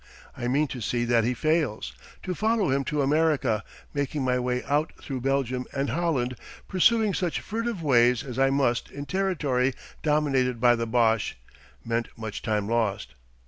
I 0.35 0.47
mean 0.47 0.65
to 0.69 0.81
see 0.81 1.05
that 1.05 1.23
he 1.25 1.35
fails.... 1.35 1.93
To 2.23 2.33
follow 2.33 2.71
him 2.71 2.83
to 2.85 3.03
America, 3.03 3.63
making 3.93 4.23
my 4.23 4.39
way 4.39 4.63
out 4.63 4.91
through 4.99 5.21
Belgium 5.21 5.67
and 5.73 5.91
Holland, 5.91 6.37
pursuing 6.67 7.13
such 7.13 7.39
furtive 7.39 7.83
ways 7.83 8.23
as 8.23 8.39
I 8.39 8.49
must 8.49 8.89
in 8.89 9.05
territory 9.05 9.75
dominated 10.01 10.59
by 10.59 10.75
the 10.75 10.87
Boche, 10.87 11.37
meant 11.85 12.07
much 12.17 12.41
time 12.41 12.67
lost. 12.67 13.13